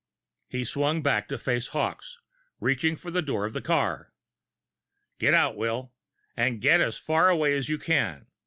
He 0.49 0.65
swung 0.65 1.03
back 1.03 1.27
to 1.27 1.37
face 1.37 1.67
Hawkes, 1.67 2.17
reaching 2.59 2.95
for 2.95 3.11
the 3.11 3.21
door 3.21 3.45
of 3.45 3.53
the 3.53 3.61
car. 3.61 4.11
"Get 5.19 5.35
out, 5.35 5.55
Will 5.55 5.93
and 6.35 6.59
get 6.59 6.81
as 6.81 6.97
far 6.97 7.29
away 7.29 7.53
as 7.53 7.69
you 7.69 7.77
can. 7.77 8.25